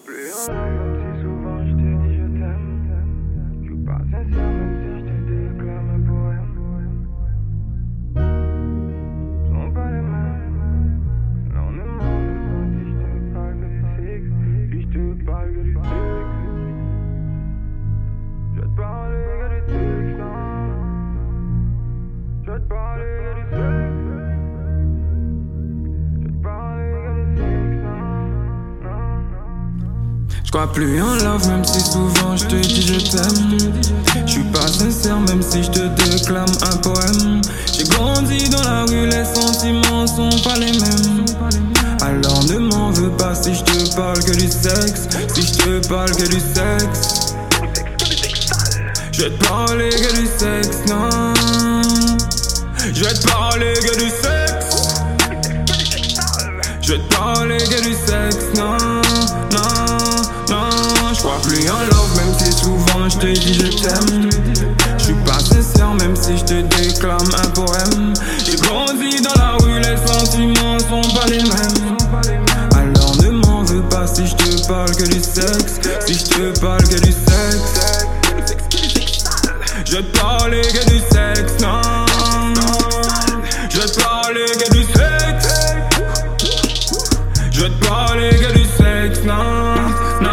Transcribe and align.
crois 0.00 0.91
crois 30.52 30.70
plus 30.70 31.00
en 31.00 31.14
love, 31.14 31.48
même 31.48 31.64
si 31.64 31.80
souvent 31.80 32.36
je 32.36 32.44
te 32.44 32.56
dis 32.56 32.82
je 32.82 33.10
t'aime. 33.10 33.58
Je 34.26 34.32
suis 34.32 34.44
pas 34.44 34.66
sincère, 34.68 35.18
même 35.20 35.40
si 35.40 35.62
je 35.62 35.70
te 35.70 35.80
déclame 35.80 36.52
un 36.70 36.76
poème. 36.76 37.40
J'ai 37.72 37.84
grandi 37.84 38.50
dans 38.50 38.62
la 38.62 38.84
rue, 38.84 39.06
les 39.06 39.24
sentiments 39.24 40.06
sont 40.06 40.28
pas 40.44 40.58
les 40.58 40.72
mêmes. 40.72 41.24
Alors 42.02 42.44
ne 42.44 42.58
m'en 42.58 42.90
veux 42.90 43.10
pas 43.12 43.34
si 43.34 43.54
je 43.54 43.62
te 43.62 43.96
parle 43.96 44.22
que 44.22 44.32
du 44.32 44.48
sexe. 44.48 45.08
Si 45.34 45.42
je 45.42 45.52
te 45.52 45.88
parle 45.88 46.10
que 46.10 46.28
du 46.28 46.40
sexe. 46.40 47.34
Je 49.12 49.22
vais 49.22 49.30
te 49.30 49.44
parler 49.48 49.88
que 49.88 50.20
du 50.20 50.26
sexe, 50.26 50.80
non. 50.86 51.32
Je 52.92 53.04
vais 53.04 53.14
te 53.14 53.26
parler 53.26 53.72
que 53.74 53.94
du 53.96 54.10
sexe. 54.10 54.92
Je 56.82 56.92
vais 56.92 56.98
te 56.98 57.14
parler 57.14 57.58
que 57.58 57.82
du 57.82 57.92
sexe, 57.94 58.58
non, 58.58 58.76
plus 61.52 61.68
en 61.68 61.80
love, 61.80 62.16
même 62.16 62.34
si 62.38 62.52
souvent 62.52 63.08
je 63.08 63.18
te 63.18 63.26
dis 63.26 63.54
je 63.54 63.68
t'aime. 63.82 64.30
Je 64.98 65.04
suis 65.04 65.14
pas 65.26 65.38
sincère, 65.38 65.94
même 65.94 66.16
si 66.16 66.38
je 66.38 66.44
te 66.44 66.60
déclame 66.62 67.18
un 67.44 67.48
poème. 67.50 68.14
J'ai 68.44 68.56
grandi 68.56 69.20
dans 69.20 69.34
la 69.34 69.56
rue, 69.60 69.78
les 69.80 69.96
sentiments 70.06 70.78
sont 70.78 71.14
pas 71.14 71.26
les 71.26 71.42
mêmes. 71.42 71.96
Alors 72.74 73.16
ne 73.22 73.30
m'en 73.30 73.62
veux 73.64 73.82
pas 73.82 74.06
si 74.06 74.26
je 74.26 74.34
te 74.34 74.66
parle 74.66 74.94
que 74.96 75.04
du 75.04 75.20
sexe. 75.20 75.80
Si 76.06 76.14
je 76.14 76.24
te 76.24 76.60
parle 76.60 76.82
que 76.84 77.00
du 77.00 77.12
sexe. 77.12 78.06
Je 79.84 79.98
parler 80.20 80.62
que 80.62 80.90
du 80.90 80.98
sexe, 81.00 81.60
non. 81.60 81.82
Je 83.68 84.00
parler 84.00 84.46
que 84.58 84.70
du 84.72 84.84
sexe. 84.84 85.02
Je 87.50 87.66
parler 87.86 88.30
que 88.30 88.52
du 88.54 88.64
sexe, 88.64 89.20
non, 89.24 89.74
non, 90.22 90.31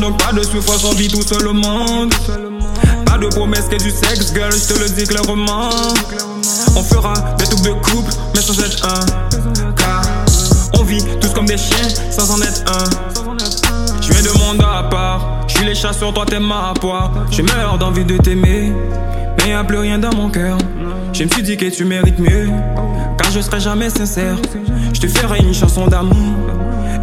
donc 0.00 0.22
pas 0.22 0.32
de 0.32 0.42
souffrance, 0.42 0.84
on 0.84 0.94
vit 0.94 1.08
tout 1.08 1.22
seul 1.22 1.48
au 1.48 1.52
monde. 1.52 2.12
Pas 3.04 3.18
de 3.18 3.26
promesses 3.28 3.68
que 3.68 3.76
du 3.76 3.90
sexe, 3.90 4.32
girl, 4.34 4.52
je 4.52 4.74
te 4.74 4.78
le 4.78 4.88
dis 4.88 5.04
clairement. 5.04 5.70
On 6.76 6.82
fera 6.82 7.14
des 7.38 7.44
trucs 7.44 7.62
de 7.62 7.70
couple, 7.70 8.12
mais 8.34 8.40
sans 8.40 8.58
être 8.60 8.86
un. 8.86 9.72
Car 9.76 10.02
on 10.78 10.82
vit 10.82 11.04
tous 11.20 11.30
comme 11.30 11.46
des 11.46 11.58
chiens, 11.58 11.88
sans 12.10 12.30
en 12.30 12.40
être 12.42 12.62
un. 12.72 12.84
Je 14.00 14.12
viens 14.12 14.22
de 14.22 14.38
monde 14.38 14.62
à 14.62 14.82
part, 14.84 15.44
je 15.48 15.56
suis 15.56 15.64
les 15.64 15.74
chasseurs, 15.74 16.12
toi 16.12 16.24
t'es 16.26 16.40
ma 16.40 16.72
poire. 16.80 17.10
Je 17.30 17.42
meurs 17.42 17.78
d'envie 17.78 18.04
de 18.04 18.16
t'aimer, 18.18 18.72
mais 19.38 19.50
y'a 19.50 19.64
plus 19.64 19.78
rien 19.78 19.98
dans 19.98 20.14
mon 20.14 20.30
cœur. 20.30 20.58
Je 21.12 21.24
me 21.24 21.28
suis 21.30 21.42
dit 21.42 21.56
que 21.56 21.66
tu 21.66 21.84
mérites 21.84 22.18
mieux, 22.18 22.50
car 23.18 23.30
je 23.32 23.40
serai 23.40 23.60
jamais 23.60 23.90
sincère. 23.90 24.36
Je 24.92 25.00
te 25.00 25.08
ferai 25.08 25.40
une 25.40 25.54
chanson 25.54 25.86
d'amour, 25.86 26.36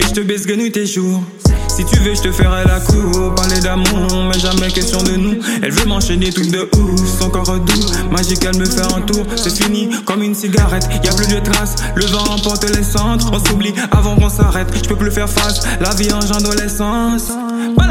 et 0.00 0.02
je 0.02 0.12
te 0.12 0.20
baisse 0.20 0.46
nuit 0.46 0.72
tes 0.72 0.86
jours. 0.86 1.22
Si 1.68 1.84
tu 1.84 1.98
veux, 2.00 2.14
je 2.14 2.22
te 2.22 2.32
ferai 2.32 2.64
la 2.64 2.80
cour, 2.80 3.34
parler 3.34 3.60
d'amour, 3.60 4.28
mais 4.28 4.38
jamais 4.38 4.68
question 4.68 5.02
de 5.02 5.12
nous. 5.12 5.36
Elle 5.62 5.70
veut 5.70 5.86
m'enchaîner 5.86 6.32
tout 6.32 6.44
de 6.44 6.68
ouf, 6.76 7.20
son 7.20 7.30
corps 7.30 7.58
doux, 7.60 8.10
magique, 8.10 8.44
elle 8.44 8.58
me 8.58 8.64
fait 8.64 8.80
un 8.80 9.00
tour. 9.02 9.24
C'est 9.36 9.62
fini 9.62 9.88
comme 10.04 10.22
une 10.22 10.34
cigarette, 10.34 10.88
y 11.04 11.08
a 11.08 11.14
plus 11.14 11.28
de 11.28 11.38
traces, 11.40 11.76
le 11.94 12.06
vent 12.06 12.24
emporte 12.24 12.64
les 12.76 12.82
centres. 12.82 13.30
On 13.32 13.38
s'oublie 13.44 13.72
avant 13.92 14.16
qu'on 14.16 14.28
s'arrête, 14.28 14.68
je 14.74 14.88
peux 14.88 14.96
plus 14.96 15.10
faire 15.10 15.28
face, 15.28 15.62
la 15.80 15.94
vie 15.94 16.12
en 16.12 16.20
adolescence. 16.20 17.28
Pas 17.76 17.86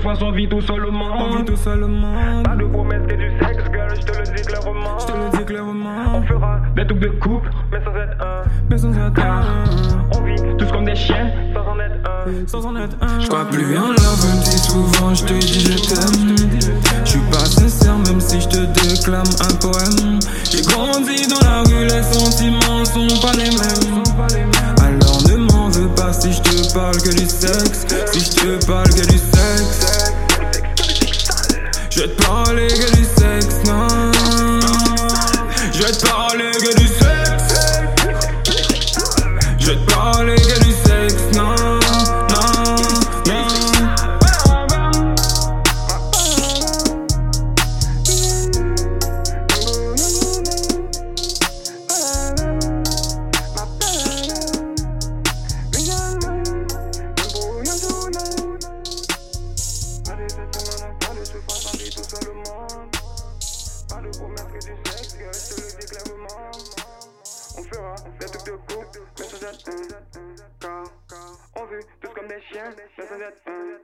souffrance, 0.00 0.22
on 0.22 0.32
vit 0.32 0.48
tout 0.48 0.60
seul 0.60 0.84
au 0.84 0.88
On 0.88 1.28
vit 1.28 1.36
monde. 1.36 1.46
tout 1.46 1.56
seul 1.56 1.82
au 1.84 1.88
monde. 1.88 2.44
Pas 2.44 2.56
de 2.56 2.64
promesses 2.64 3.06
que 3.06 3.14
du 3.14 3.30
sexe, 3.38 3.64
girl, 3.72 3.94
je 3.94 4.00
te 4.02 4.18
le 4.18 4.36
dis 4.36 4.42
clairement. 4.42 4.98
Je 4.98 5.06
te 5.06 5.12
le 5.12 5.30
dis 5.30 5.38
On 5.40 5.44
clairement. 5.44 6.22
fera 6.26 6.60
des 6.76 6.86
trucs 6.86 7.00
de 7.00 7.08
couple, 7.08 7.50
mais 7.72 7.78
sans 7.84 7.94
être 7.96 8.16
un. 8.20 8.42
Mais 8.70 8.78
sans 8.78 8.92
être 8.92 9.14
Car 9.14 9.40
un. 9.40 9.64
on 10.16 10.22
vit 10.22 10.56
tous 10.58 10.72
comme 10.72 10.84
des 10.84 10.94
chiens, 10.96 11.30
sans 11.54 11.70
en 11.72 11.80
être 11.80 11.96
un. 12.04 12.46
Sans 12.46 12.66
en 12.66 12.76
être 12.76 12.96
un. 13.00 13.20
Je 13.20 13.28
crois 13.28 13.44
plus 13.46 13.76
en 13.76 13.88
love, 13.88 14.26
même 14.26 14.42
si 14.42 14.58
souvent 14.70 15.14
je 15.14 15.24
te 15.24 15.32
dis 15.34 15.60
je 15.60 15.94
t'aime. 15.94 16.36
Je 17.04 17.10
suis 17.10 17.20
pas 17.30 17.44
sincère, 17.44 17.98
même 17.98 18.20
si 18.20 18.40
je 18.40 18.48
te 18.48 18.58
déclame 18.80 19.24
un 19.40 19.54
poème. 19.56 20.18
J'ai 20.50 20.62
grandi 20.62 21.26
dans 21.28 21.40
la 21.46 21.62
rue, 21.62 21.84
les 21.86 22.02
sentiments 22.02 22.84
sont 22.84 23.20
pas 23.20 23.32
les 23.32 23.50
mêmes. 23.50 24.02
Alors 24.82 25.22
ne 25.28 25.36
m'en 25.52 25.68
veux 25.68 25.88
pas 25.88 26.12
si 26.12 26.32
je 26.32 26.40
te 26.40 26.74
parle 26.74 26.96
que 26.96 27.10
du 27.10 27.26
sexe. 27.26 27.86
Si 28.12 28.20
je 28.20 28.30
te 28.58 28.66
parle 28.66 28.88
que 28.88 29.06
du 29.06 29.18
sexe. 29.18 29.89
Je 31.90 32.02
vais 32.02 32.08
te 32.08 32.22
parler 32.22 32.68
que 32.68 32.96
du 32.96 33.04
sexe, 33.04 33.64
non. 33.66 33.88
Je 35.72 35.82
vais 35.82 35.92
te 35.92 36.06
parler 36.06 36.52
que 36.52 36.78
du 36.78 36.79
tout 61.90 62.04
seul 62.04 62.30
au 62.30 62.34
monde. 62.34 62.96
Pas 63.88 64.00
de 64.00 64.10
promesses 64.16 64.42
que 64.42 64.58
du 64.64 64.74
sexe, 64.86 65.16
je 65.18 65.54
te 65.54 65.60
le 65.60 65.80
dis 65.80 65.86
clairement. 65.86 66.50
On 67.58 67.62
fera 67.64 67.94
des 68.18 68.26
trucs 68.26 68.46
de 68.46 68.52
couple, 68.52 69.00
mais 69.18 69.24
sans 69.24 69.42
être 69.42 69.68
un. 69.68 69.74
Car 70.60 70.84
on 71.56 71.64
vit 71.66 71.84
tous 72.00 72.10
comme 72.10 72.28
des 72.28 72.40
chiens, 72.52 72.72
mais 72.76 72.88
sans 72.96 73.16
être 73.16 73.42
un. 73.46 73.79